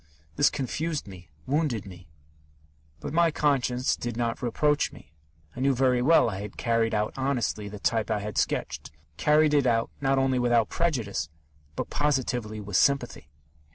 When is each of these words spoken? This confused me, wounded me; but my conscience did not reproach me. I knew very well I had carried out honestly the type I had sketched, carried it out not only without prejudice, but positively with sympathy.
This 0.35 0.49
confused 0.49 1.07
me, 1.07 1.29
wounded 1.45 1.85
me; 1.85 2.09
but 2.99 3.13
my 3.13 3.29
conscience 3.29 3.95
did 3.95 4.17
not 4.17 4.41
reproach 4.41 4.91
me. 4.91 5.13
I 5.55 5.59
knew 5.59 5.75
very 5.75 6.01
well 6.01 6.27
I 6.27 6.41
had 6.41 6.57
carried 6.57 6.95
out 6.95 7.13
honestly 7.15 7.69
the 7.69 7.77
type 7.77 8.09
I 8.09 8.17
had 8.19 8.35
sketched, 8.39 8.89
carried 9.17 9.53
it 9.53 9.67
out 9.67 9.91
not 10.01 10.17
only 10.17 10.39
without 10.39 10.69
prejudice, 10.69 11.29
but 11.75 11.91
positively 11.91 12.59
with 12.59 12.77
sympathy. 12.77 13.29